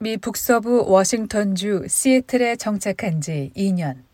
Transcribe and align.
미 0.00 0.16
북서부 0.16 0.84
워싱턴주 0.88 1.86
시애틀에 1.88 2.54
정착한 2.54 3.20
지 3.20 3.50
2년. 3.56 4.04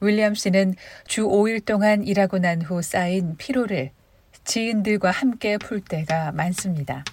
윌리엄 0.00 0.34
씨는 0.34 0.74
주 1.06 1.22
5일 1.22 1.64
동안 1.64 2.02
일하고 2.04 2.38
난 2.40 2.62
후 2.62 2.82
쌓인 2.82 3.36
피로를 3.36 3.92
지인들과 4.44 5.12
함께 5.12 5.56
풀 5.56 5.80
때가 5.80 6.32
많습니다. 6.32 7.04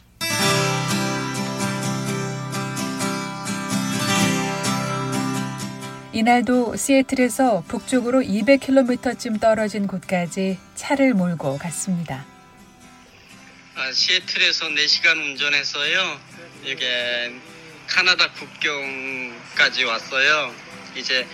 이날도 6.14 6.78
시애틀에서 6.78 7.66
북쪽으로 7.68 8.22
200km쯤 8.22 9.42
떨어진 9.42 9.86
곳까지 9.86 10.58
차를 10.76 11.14
몰고 11.14 11.58
갔습니다. 11.58 12.26
아, 13.76 13.92
시애틀에서 13.92 14.70
4시간 14.70 15.18
운전해서요. 15.18 16.18
이게 16.64 17.34
카나다 17.88 18.32
국경까지 18.32 19.84
왔어요. 19.86 20.54
이제 20.96 21.28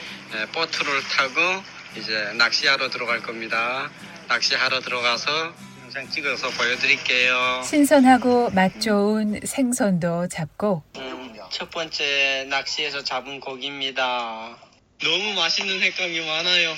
보트를 0.54 1.02
타고 1.04 1.64
이제 1.96 2.34
낚시하러 2.38 2.90
들어갈 2.90 3.22
겁니다. 3.22 3.90
낚시하러 4.28 4.80
들어가서 4.82 5.54
영상 5.84 6.10
찍어서 6.10 6.50
보여드릴게요. 6.52 7.64
신선하고 7.66 8.52
맛 8.52 8.80
좋은 8.80 9.40
생선도 9.44 10.28
잡고 10.30 10.84
음, 10.98 11.36
첫 11.52 11.70
번째 11.70 12.46
낚시에서 12.50 13.04
잡은 13.04 13.40
고기입니다. 13.40 14.58
너무 15.04 15.34
맛있는 15.34 15.80
색감이 15.80 16.20
많아요. 16.26 16.76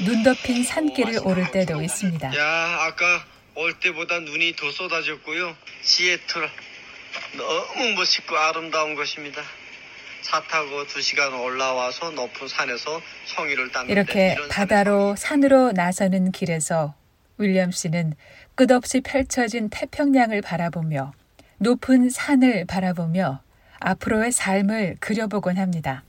눈 0.00 0.22
덮인 0.22 0.64
산길을 0.64 1.20
오를 1.24 1.50
때도 1.50 1.80
있습니다. 1.82 2.36
야, 2.36 2.76
아까 2.80 3.24
올 3.56 3.72
때보다 3.78 4.18
눈이 4.20 4.56
더 4.56 4.70
쏟아졌고요. 4.70 5.56
시애틀 5.82 6.48
너무 7.36 7.94
멋있고 7.96 8.36
아름다운 8.36 8.94
곳입니다. 8.94 9.42
차 10.22 10.42
타고 10.42 10.86
두 10.86 11.00
시간 11.00 11.32
올라와서 11.34 12.10
높은 12.10 12.48
산에서 12.48 13.00
송이를 13.26 13.70
땄는데 13.70 13.92
이렇게 13.92 14.36
바다로 14.50 15.14
산으로 15.16 15.72
나서는 15.72 16.32
길에서 16.32 16.94
윌리엄 17.38 17.70
씨는 17.70 18.14
끝없이 18.54 19.00
펼쳐진 19.00 19.68
태평양을 19.70 20.40
바라보며 20.40 21.12
높은 21.58 22.08
산을 22.10 22.64
바라보며 22.66 23.42
앞으로의 23.80 24.32
삶을 24.32 24.96
그려보곤 24.98 25.58
합니다. 25.58 26.04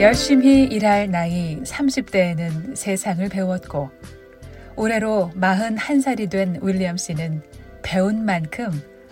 열심히 0.00 0.64
일할 0.64 1.10
나이 1.10 1.56
30대에는 1.62 2.76
세상을 2.76 3.28
배웠고 3.30 3.90
올해로 4.78 5.30
41살이 5.34 6.30
된 6.30 6.60
윌리엄 6.62 6.96
씨는 6.96 7.42
배운 7.82 8.24
만큼 8.24 8.70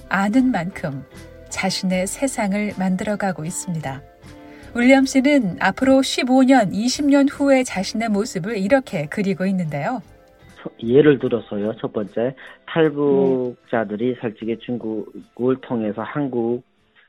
아는 0.08 0.52
만큼 0.52 1.02
자신의 1.48 2.06
세상을 2.06 2.72
만들어가고 2.78 3.44
있습니다. 3.44 4.00
윌리엄 4.76 5.06
씨는 5.06 5.56
앞으로 5.60 5.94
15년, 6.02 6.72
20년 6.72 7.28
후의 7.30 7.64
자신의 7.64 8.10
모습을 8.10 8.58
이렇게 8.58 9.06
그리고 9.10 9.44
있는데요. 9.46 10.00
예를 10.82 11.18
들어서요. 11.18 11.74
첫 11.76 11.92
번째 11.92 12.34
탈북자들이 12.66 14.16
솔직히 14.20 14.56
중국을 14.58 15.60
통해서 15.62 16.02
한국 16.02 16.62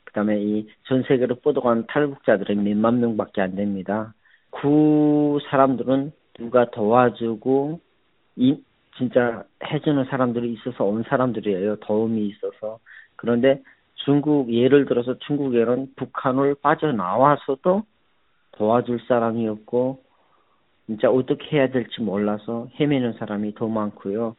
그다음에 0.06 0.40
이 0.42 0.68
전 0.88 1.04
세계로 1.08 1.36
뻗어간 1.36 1.86
탈북자들이 1.88 2.56
몇만 2.56 3.02
명밖에 3.02 3.42
안 3.42 3.56
됩니다. 3.56 4.14
그 4.50 5.38
사람들은 5.50 6.12
누가 6.40 6.70
도와주고 6.72 7.82
이 8.38 8.64
진짜 8.98 9.44
해주는 9.64 10.06
사람들이 10.06 10.54
있어서 10.54 10.84
온 10.86 11.04
사람들이에요. 11.04 11.78
도움이 11.78 12.28
있어서 12.28 12.80
그런데 13.16 13.62
중국 14.06 14.54
예를 14.54 14.86
들어서 14.86 15.18
중국에는 15.20 15.94
북한을 15.96 16.56
빠져나와서도 16.62 17.84
도와줄 18.54 19.00
사람이 19.08 19.48
없고 19.48 20.02
진짜 20.86 21.10
어떻게 21.10 21.58
해야 21.58 21.70
될지 21.70 22.02
몰라서 22.02 22.68
헤매는 22.80 23.14
사람이 23.14 23.56
더 23.56 23.68
많고요. 23.68 24.36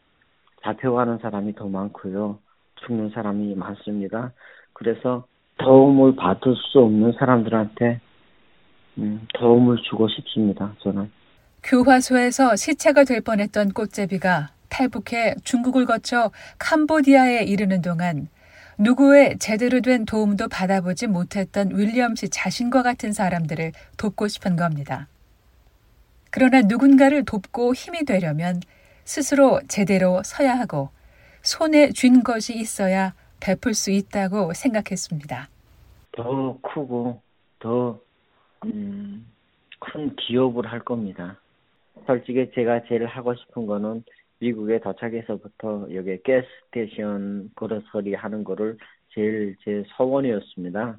잡혀가는 0.62 1.18
사람이 1.18 1.54
더 1.54 1.68
많고요. 1.68 2.38
죽는 2.86 3.10
사람이 3.10 3.54
많습니다. 3.54 4.32
그래서 4.72 5.26
도움을 5.58 6.16
받을 6.16 6.54
수 6.56 6.80
없는 6.80 7.12
사람들한테 7.12 8.00
음, 8.98 9.26
도움을 9.34 9.76
주고 9.88 10.08
싶습니다. 10.08 10.74
저는. 10.78 11.10
교화소에서 11.62 12.56
시체가 12.56 13.04
될 13.04 13.20
뻔했던 13.20 13.72
꽃제비가 13.72 14.50
탈북해 14.68 15.34
중국을 15.44 15.86
거쳐 15.86 16.30
캄보디아에 16.58 17.44
이르는 17.44 17.82
동안 17.82 18.28
누구의 18.78 19.38
제대로 19.38 19.80
된 19.80 20.04
도움도 20.04 20.48
받아보지 20.48 21.08
못했던 21.08 21.76
윌리엄 21.76 22.14
씨 22.14 22.28
자신과 22.28 22.82
같은 22.82 23.12
사람들을 23.12 23.72
돕고 23.96 24.28
싶은 24.28 24.56
겁니다. 24.56 25.08
그러나 26.30 26.60
누군가를 26.62 27.24
돕고 27.24 27.74
힘이 27.74 28.04
되려면 28.04 28.60
스스로 29.04 29.60
제대로 29.66 30.22
서야 30.24 30.54
하고 30.58 30.90
손에 31.42 31.90
쥔 31.92 32.22
것이 32.22 32.56
있어야 32.56 33.14
베풀 33.40 33.74
수 33.74 33.90
있다고 33.90 34.52
생각했습니다. 34.52 35.48
더 36.12 36.58
크고 36.62 37.20
더, 37.58 37.98
음, 38.64 39.26
큰 39.80 40.14
기업을 40.16 40.70
할 40.70 40.80
겁니다. 40.80 41.36
솔직히 42.08 42.50
제가 42.54 42.84
제일 42.84 43.04
하고 43.04 43.34
싶은 43.34 43.66
거는 43.66 44.02
미국에 44.40 44.78
도착해서부터 44.80 45.88
여기 45.92 46.16
gas 46.22 46.46
station 46.64 47.50
grocery 47.54 48.14
하는 48.14 48.44
거를 48.44 48.78
제일 49.10 49.56
제 49.62 49.84
소원이었습니다. 49.88 50.98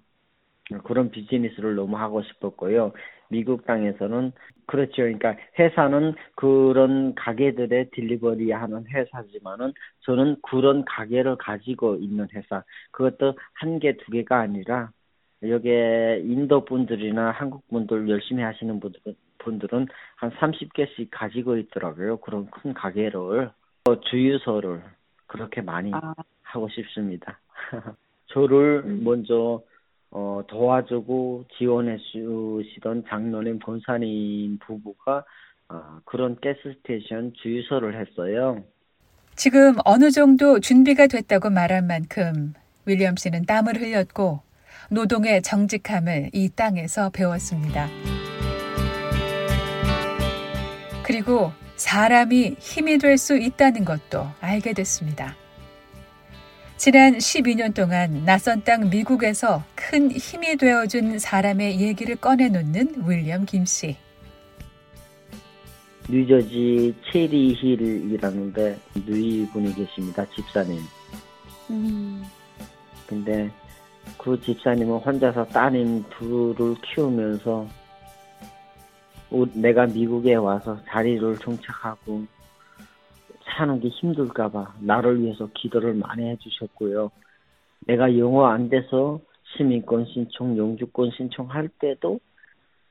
그런 0.83 1.09
비즈니스를 1.09 1.73
너무 1.73 1.97
하고 1.97 2.21
싶었고요. 2.21 2.93
미국 3.29 3.65
땅에서는 3.65 4.33
그렇죠. 4.67 4.97
그러니까 4.97 5.35
회사는 5.57 6.13
그런 6.35 7.15
가게들의 7.15 7.89
딜리버리 7.89 8.51
하는 8.51 8.85
회사지만은 8.85 9.73
저는 10.01 10.35
그런 10.43 10.85
가게를 10.85 11.37
가지고 11.37 11.95
있는 11.95 12.27
회사. 12.35 12.63
그것도 12.91 13.33
한 13.53 13.79
개, 13.79 13.97
두 13.97 14.11
개가 14.11 14.41
아니라 14.41 14.91
여기에 15.41 16.21
인도 16.23 16.65
분들이나 16.65 17.31
한국 17.31 17.67
분들 17.69 18.07
열심히 18.09 18.43
하시는 18.43 18.79
분들은 18.79 19.15
분들은 19.39 19.87
한 20.15 20.31
30개씩 20.31 21.09
가지고 21.11 21.57
있더라고요. 21.57 22.17
그런 22.17 22.49
큰 22.51 22.73
가게를 22.73 23.51
주유소를 24.09 24.83
그렇게 25.27 25.61
많이 25.61 25.91
아. 25.93 26.13
하고 26.43 26.69
싶습니다. 26.69 27.39
저를 28.27 28.83
음. 28.85 29.03
먼저 29.03 29.61
어, 30.11 30.41
도와주고 30.47 31.45
지원해 31.57 31.97
주시던 31.97 33.05
장로님 33.07 33.59
본사님 33.59 34.57
부부가 34.59 35.23
어, 35.69 35.99
그런 36.05 36.37
가스스테이션 36.41 37.33
주유소를 37.35 37.99
했어요. 37.99 38.63
지금 39.35 39.75
어느 39.85 40.11
정도 40.11 40.59
준비가 40.59 41.07
됐다고 41.07 41.49
말한 41.49 41.87
만큼 41.87 42.53
윌리엄 42.85 43.15
씨는 43.15 43.45
땀을 43.45 43.79
흘렸고 43.79 44.41
노동의 44.89 45.43
정직함을 45.43 46.31
이 46.33 46.49
땅에서 46.49 47.11
배웠습니다. 47.11 47.87
그리고 51.09 51.51
사람이 51.75 52.57
힘이 52.59 52.99
될 52.99 53.17
수 53.17 53.35
있다는 53.35 53.83
것도 53.83 54.27
알게 54.41 54.73
됐습니다. 54.73 55.35
지난 56.77 57.17
12년 57.17 57.73
동안 57.73 58.23
낯선 58.25 58.63
땅 58.63 58.91
미국에서 58.91 59.63
큰 59.73 60.11
힘이 60.11 60.55
되어준 60.55 61.17
사람의 61.17 61.81
얘기를 61.81 62.15
꺼내놓는 62.15 63.05
윌리엄 63.07 63.47
김 63.47 63.65
씨. 63.65 63.97
뉴저지 66.07 66.93
체리힐이라는데 67.11 68.77
누이 69.07 69.47
분이 69.47 69.73
계십니다. 69.73 70.23
집사님. 70.35 70.79
음. 71.71 72.23
근데 73.07 73.49
그 74.15 74.39
집사님은 74.39 74.97
혼자서 74.99 75.47
따님 75.47 76.03
둘을 76.11 76.75
키우면서 76.83 77.67
내가 79.53 79.85
미국에 79.85 80.35
와서 80.35 80.77
자리를 80.85 81.37
정착하고 81.37 82.25
사는 83.43 83.79
게 83.79 83.89
힘들까봐 83.89 84.75
나를 84.81 85.21
위해서 85.21 85.47
기도를 85.53 85.93
많이 85.93 86.27
해주셨고요. 86.29 87.11
내가 87.87 88.17
영어 88.17 88.47
안 88.47 88.69
돼서 88.69 89.19
시민권 89.55 90.05
신청, 90.05 90.57
영주권 90.57 91.11
신청할 91.11 91.69
때도 91.79 92.19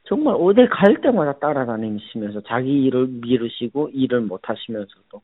정말 0.04 0.34
어디 0.38 0.66
갈 0.68 1.00
때마다 1.00 1.38
따라다니시면서 1.38 2.42
자기 2.42 2.84
일을 2.84 3.06
미루시고 3.08 3.90
일을 3.90 4.22
못 4.22 4.48
하시면서도 4.48 5.20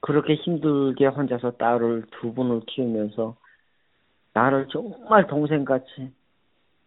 그렇게 0.00 0.34
힘들게 0.34 1.06
혼자서 1.06 1.52
딸을 1.52 2.04
두 2.12 2.32
분을 2.32 2.60
키우면서 2.66 3.36
나를 4.34 4.68
정말 4.68 5.26
동생같이 5.26 6.12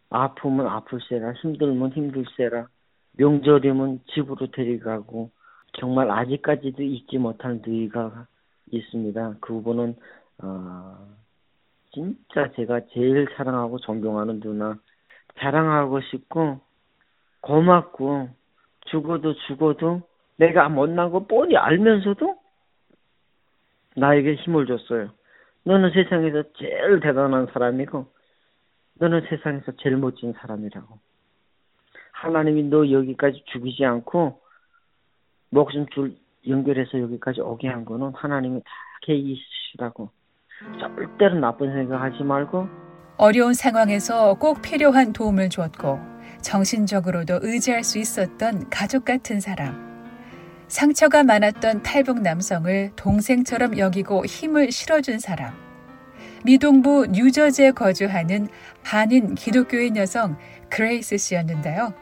아프면 0.09 0.67
아플세라 0.67 1.33
힘들면 1.33 1.91
힘들세라 1.91 2.67
명절이면 3.17 4.01
집으로 4.07 4.47
데려가고 4.51 5.31
정말 5.79 6.09
아직까지도 6.09 6.83
잊지 6.83 7.17
못할 7.17 7.59
너희가 7.65 8.27
있습니다. 8.71 9.35
그분은 9.41 9.95
어, 10.43 10.97
진짜 11.91 12.51
제가 12.55 12.81
제일 12.93 13.27
사랑하고 13.35 13.79
존경하는 13.79 14.39
누나 14.39 14.77
자랑하고 15.39 16.01
싶고 16.01 16.59
고맙고 17.41 18.29
죽어도 18.87 19.33
죽어도 19.47 20.01
내가 20.37 20.69
못난 20.69 21.11
거 21.11 21.25
뻔히 21.25 21.57
알면서도 21.57 22.35
나에게 23.95 24.35
힘을 24.35 24.67
줬어요. 24.67 25.09
너는 25.63 25.91
세상에서 25.91 26.43
제일 26.57 26.99
대단한 26.99 27.47
사람이고 27.47 28.05
너는 28.99 29.21
세상에서 29.29 29.73
제일 29.81 29.97
멋진 29.97 30.33
사람이라고. 30.33 30.99
하나님이 32.11 32.63
너 32.63 32.89
여기까지 32.89 33.43
죽이지 33.45 33.85
않고 33.85 34.41
목숨 35.49 35.85
줄 35.93 36.15
연결해서 36.47 36.99
여기까지 36.99 37.41
오게 37.41 37.67
한 37.67 37.85
거는 37.85 38.13
하나님이 38.15 38.59
다 38.61 38.69
계획이시라고. 39.03 40.09
절대로 40.79 41.39
나쁜 41.39 41.71
생각하지 41.71 42.23
말고 42.23 42.67
어려운 43.17 43.53
상황에서 43.53 44.33
꼭 44.35 44.61
필요한 44.61 45.13
도움을 45.13 45.49
주었고 45.49 45.99
정신적으로도 46.41 47.39
의지할 47.41 47.83
수 47.83 47.99
있었던 47.99 48.69
가족 48.69 49.05
같은 49.05 49.39
사람. 49.39 49.87
상처가 50.67 51.23
많았던 51.23 51.83
탈북 51.83 52.21
남성을 52.21 52.91
동생처럼 52.95 53.77
여기고 53.77 54.25
힘을 54.25 54.71
실어준 54.71 55.19
사람. 55.19 55.66
미동부 56.45 57.07
뉴저지에 57.11 57.71
거주하는 57.71 58.47
한인 58.83 59.35
기독교인 59.35 59.97
여성 59.97 60.37
그레이스 60.69 61.17
씨였는데요. 61.17 61.93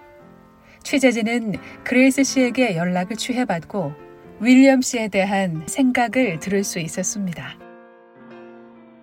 취재진은 0.83 1.53
그레이스 1.83 2.23
씨에게 2.23 2.77
연락을 2.77 3.15
취해봤고 3.15 3.93
윌리엄 4.41 4.81
씨에 4.81 5.07
대한 5.07 5.63
생각을 5.65 6.39
들을 6.39 6.63
수 6.63 6.79
있었습니다. 6.79 7.43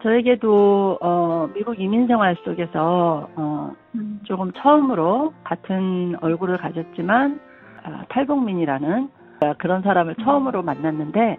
저에게도 0.03 0.99
어, 1.01 1.49
미국 1.55 1.79
이민 1.81 2.07
생활 2.07 2.37
속에서 2.45 3.29
어, 3.37 3.73
음. 3.95 4.21
조금 4.25 4.53
처음으로 4.53 5.33
같은 5.45 6.17
얼굴을 6.21 6.59
가졌지만 6.59 7.41
어, 7.85 8.03
탈북민이라는 8.09 9.09
그런 9.59 9.83
사람을 9.83 10.15
음. 10.19 10.25
처음으로 10.25 10.63
만났는데 10.63 11.37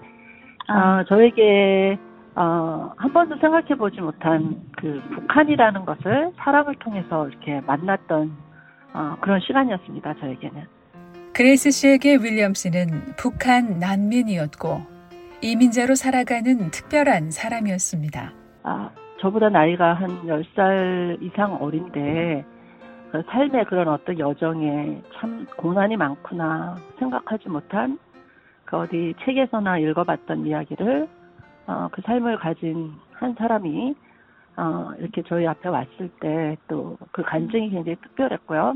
아. 0.68 1.00
어, 1.02 1.06
저에게 1.08 1.98
어, 2.36 2.92
한 2.98 3.14
번도 3.14 3.38
생각해 3.38 3.76
보지 3.76 4.02
못한 4.02 4.62
그 4.78 5.02
북한이라는 5.14 5.86
것을 5.86 6.32
사람을 6.38 6.76
통해서 6.76 7.28
이렇게 7.28 7.62
만났던 7.62 8.36
어, 8.94 9.18
그런 9.22 9.40
시간이었습니다. 9.40 10.16
저에게는. 10.16 10.64
그레이스 11.34 11.72
씨에게 11.72 12.18
윌리엄 12.18 12.54
씨는 12.54 13.16
북한 13.18 13.80
난민이었고 13.80 14.82
이민자로 15.42 15.96
살아가는 15.96 16.72
특별한 16.72 17.32
사람이었습니다. 17.32 18.32
아, 18.64 18.90
저보다 19.20 19.50
나이가 19.50 19.94
한 19.94 20.10
10살 20.26 21.22
이상 21.22 21.56
어린데 21.56 22.46
그 23.12 23.24
삶의 23.30 23.66
그런 23.66 23.88
어떤 23.88 24.18
여정에 24.18 25.02
참 25.16 25.46
고난이 25.58 25.98
많구나 25.98 26.76
생각하지 26.98 27.50
못한 27.50 28.00
그 28.66 28.78
어디 28.78 29.14
책에서나 29.24 29.78
읽어봤던 29.80 30.46
이야기를 30.46 31.08
어, 31.68 31.90
그 31.92 32.02
삶을 32.06 32.38
가진 32.40 32.94
한 33.14 33.36
사람이 33.36 33.96
어, 34.58 34.92
이렇게 35.00 35.24
저희 35.28 35.48
앞에 35.48 35.70
왔을 35.70 36.10
때 36.20 36.56
또 36.68 36.98
그 37.12 37.24
간증이 37.24 37.70
굉장히 37.72 37.96
특별했고요. 38.02 38.76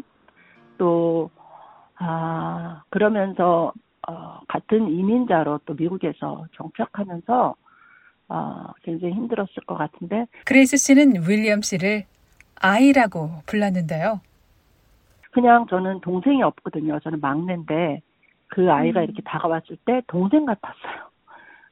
또, 0.77 1.29
아, 1.97 2.83
그러면서, 2.89 3.73
어, 4.07 4.39
같은 4.47 4.89
이민자로 4.89 5.59
또 5.65 5.73
미국에서 5.73 6.45
정착하면서 6.53 7.55
어, 8.29 8.65
굉장히 8.83 9.13
힘들었을 9.13 9.63
것 9.65 9.75
같은데. 9.77 10.25
그레이스 10.45 10.77
씨는 10.77 11.23
윌리엄 11.27 11.61
씨를 11.61 12.03
아이라고 12.61 13.29
불렀는데요. 13.45 14.19
그냥 15.31 15.65
저는 15.67 16.01
동생이 16.01 16.41
없거든요. 16.43 16.99
저는 16.99 17.19
막내인데 17.21 18.01
그 18.47 18.71
아이가 18.71 18.99
음. 19.01 19.03
이렇게 19.05 19.21
다가왔을 19.23 19.77
때 19.85 20.01
동생 20.07 20.45
같았어요. 20.45 21.06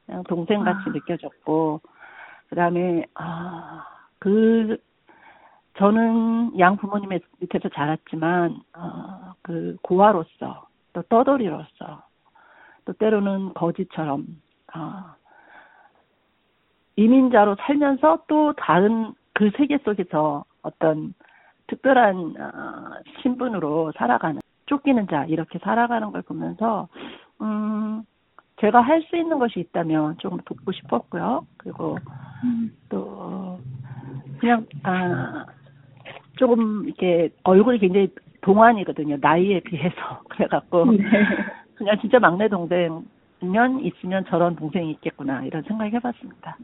그냥 0.06 0.22
동생 0.24 0.62
같이 0.64 0.84
아. 0.86 0.92
느껴졌고 0.92 1.80
그다음에 2.48 3.04
아그 3.14 4.78
저는 5.78 6.58
양 6.58 6.76
부모님의 6.76 7.20
밑에서 7.40 7.68
자랐지만 7.68 8.56
어, 8.76 9.34
그 9.42 9.76
고아로서 9.82 10.66
또 10.92 11.02
떠돌이로서 11.02 12.02
또 12.86 12.92
때로는 12.94 13.52
거지처럼 13.54 14.26
어, 14.74 15.04
이민자로 16.96 17.56
살면서 17.60 18.24
또 18.26 18.54
다른 18.54 19.12
그 19.34 19.50
세계 19.56 19.76
속에서 19.78 20.44
어떤 20.62 21.12
특별한 21.66 22.16
어, 22.38 23.00
신분으로 23.20 23.92
살아가는 23.96 24.40
쫓기는 24.66 25.06
자 25.08 25.24
이렇게 25.26 25.58
살아가는 25.58 26.10
걸 26.10 26.22
보면서 26.22 26.88
음 27.42 28.02
제가 28.60 28.80
할 28.80 29.02
수 29.02 29.16
있는 29.16 29.38
것이 29.38 29.60
있다면 29.60 30.16
조금 30.18 30.38
돕고 30.44 30.72
싶었고요. 30.72 31.46
그리고 31.58 31.98
음. 32.44 32.74
또 32.88 33.58
그냥 34.38 34.66
아 34.82 35.44
조금 36.36 36.86
이렇게 36.86 37.30
얼굴이 37.44 37.78
굉장히 37.78 38.08
동안이거든요. 38.40 39.18
나이에 39.20 39.60
비해서 39.60 39.96
그래갖고 40.30 40.92
네. 40.92 41.04
그냥 41.74 41.98
진짜 42.00 42.18
막내 42.18 42.48
동생이면 42.48 43.80
있으면 43.82 44.24
저런 44.28 44.56
동생이 44.56 44.90
있겠구나 44.92 45.44
이런 45.44 45.62
생각 45.64 45.92
해봤습니다. 45.92 46.56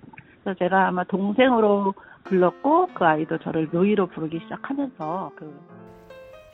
그래서 0.42 0.58
제가 0.58 0.88
아마 0.88 1.04
동생으로 1.04 1.92
불렀고 2.24 2.88
그 2.94 3.04
아이도 3.04 3.38
저를 3.38 3.68
노이로 3.70 4.06
부르기 4.06 4.40
시작하면서 4.40 5.32
그 5.36 5.60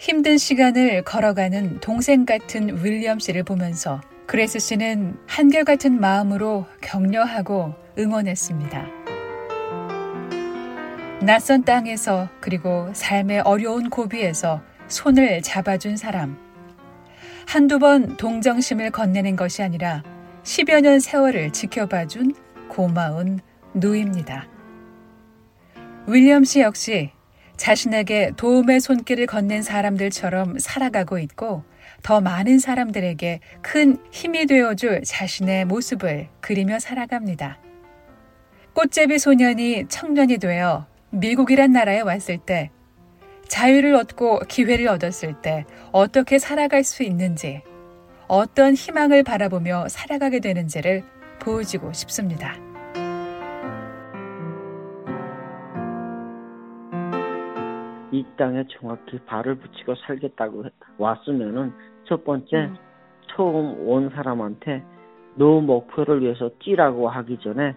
힘든 0.00 0.36
시간을 0.36 1.04
걸어가는 1.04 1.80
동생 1.80 2.24
같은 2.24 2.68
윌리엄 2.84 3.18
씨를 3.18 3.44
보면서 3.44 4.00
그레스 4.28 4.58
씨는 4.58 5.16
한결같은 5.26 5.98
마음으로 5.98 6.66
격려하고 6.82 7.74
응원했습니다. 7.98 8.86
낯선 11.22 11.64
땅에서 11.64 12.28
그리고 12.38 12.90
삶의 12.92 13.40
어려운 13.40 13.88
고비에서 13.88 14.60
손을 14.86 15.40
잡아준 15.40 15.96
사람. 15.96 16.36
한두 17.46 17.78
번 17.78 18.18
동정심을 18.18 18.90
건네는 18.90 19.34
것이 19.34 19.62
아니라 19.62 20.02
10여 20.42 20.82
년 20.82 21.00
세월을 21.00 21.54
지켜봐준 21.54 22.34
고마운 22.68 23.40
누입니다. 23.72 24.46
윌리엄 26.06 26.44
씨 26.44 26.60
역시 26.60 27.12
자신에게 27.56 28.32
도움의 28.36 28.80
손길을 28.80 29.24
건넨 29.24 29.62
사람들처럼 29.62 30.58
살아가고 30.58 31.18
있고 31.18 31.64
더 32.02 32.20
많은 32.20 32.58
사람들에게 32.58 33.40
큰 33.62 33.98
힘이 34.10 34.46
되어줄 34.46 35.02
자신의 35.04 35.64
모습을 35.66 36.28
그리며 36.40 36.78
살아갑니다. 36.78 37.58
꽃제비 38.72 39.18
소년이 39.18 39.86
청년이 39.88 40.38
되어 40.38 40.86
미국이란 41.10 41.72
나라에 41.72 42.00
왔을 42.00 42.38
때 42.38 42.70
자유를 43.48 43.94
얻고 43.94 44.40
기회를 44.48 44.88
얻었을 44.88 45.40
때 45.40 45.64
어떻게 45.90 46.38
살아갈 46.38 46.84
수 46.84 47.02
있는지 47.02 47.62
어떤 48.28 48.74
희망을 48.74 49.22
바라보며 49.22 49.88
살아가게 49.88 50.40
되는지를 50.40 51.02
보여주고 51.40 51.92
싶습니다. 51.94 52.67
이 58.10 58.24
땅에 58.36 58.64
정확히 58.68 59.18
발을 59.26 59.56
붙이고 59.56 59.94
살겠다고 59.94 60.64
왔으면은 60.98 61.72
첫 62.04 62.24
번째 62.24 62.56
음. 62.56 62.76
처음 63.28 63.86
온 63.86 64.08
사람한테 64.10 64.82
너 65.34 65.60
목표를 65.60 66.22
위해서 66.22 66.50
뛰라고 66.58 67.08
하기 67.08 67.38
전에 67.38 67.76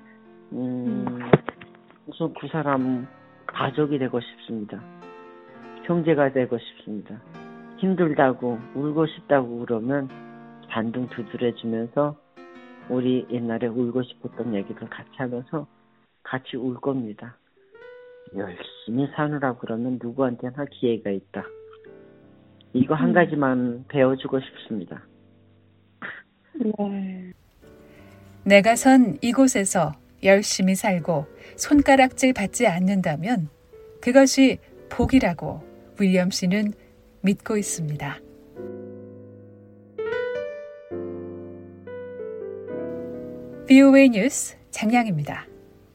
음, 0.53 1.05
음. 1.07 1.31
우선 2.07 2.33
그 2.33 2.47
사람 2.47 3.07
가족이 3.47 3.99
되고 3.99 4.19
싶습니다. 4.19 4.81
형제가 5.83 6.31
되고 6.31 6.57
싶습니다. 6.57 7.19
힘들다고 7.77 8.59
울고 8.75 9.07
싶다고 9.07 9.59
그러면 9.59 10.09
반등 10.69 11.07
두드려주면서 11.09 12.15
우리 12.89 13.25
옛날에 13.29 13.67
울고 13.67 14.03
싶었던 14.03 14.53
얘기를 14.53 14.89
같이 14.89 15.09
하면서 15.17 15.67
같이 16.23 16.57
울 16.57 16.75
겁니다. 16.75 17.35
열심히 18.35 19.07
사느라 19.15 19.55
그러면 19.57 19.99
누구한테나 20.01 20.65
기회가 20.71 21.09
있다. 21.09 21.43
이거 22.73 22.95
한 22.95 23.09
음. 23.09 23.13
가지만 23.13 23.85
배워주고 23.89 24.39
싶습니다. 24.39 25.03
네. 26.53 27.33
내가 28.43 28.75
선 28.75 29.17
이곳에서 29.21 29.93
열심히 30.23 30.75
살고 30.75 31.25
손가락질 31.57 32.33
받지 32.33 32.67
않는다면 32.67 33.49
그것이 34.01 34.59
복이라고 34.89 35.61
윌리엄 35.99 36.31
씨는 36.31 36.73
믿고 37.21 37.57
있습니다. 37.57 38.17
VOA 43.67 44.09
뉴스 44.09 44.57
장량입니다. 44.71 45.50